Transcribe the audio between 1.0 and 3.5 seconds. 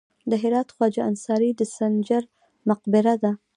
انصاري د سنجر مقبره ده